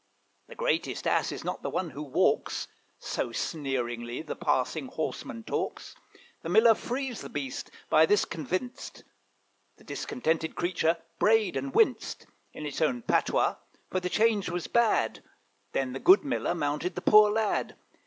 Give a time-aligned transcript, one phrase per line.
[0.47, 2.67] 'The greatest ass is not the one who walks,'
[2.97, 5.93] So sneeringly the passing horseman talks.
[6.41, 9.03] The Miller frees the beast, by this convinced.
[9.77, 13.57] The discontented creature brayed and winced In its own patois;
[13.91, 15.21] for the change was bad:
[15.71, 17.75] Then the good Miller mounted the poor lad.